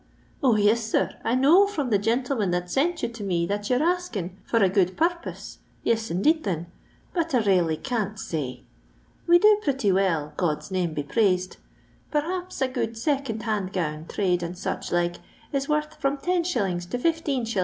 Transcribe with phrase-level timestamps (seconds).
[0.41, 3.77] O, yes, sir, I know from the gentleman that sent yon to me that you
[3.77, 6.65] 're asking for a good purpose: yifl, indeed, thin;
[7.13, 8.63] but I ralely can't say.
[9.27, 11.57] We do pritty well, GihI's name be praised!
[12.09, 15.17] Perhaps a good second hand gown trade and such like
[15.53, 16.89] is worth from 10«.
[16.89, 17.59] to 15i.